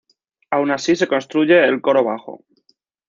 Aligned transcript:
Aun 0.49 0.71
así 0.71 0.95
se 0.95 1.05
construye 1.07 1.63
el 1.63 1.79
coro 1.79 2.03
bajo. 2.03 2.43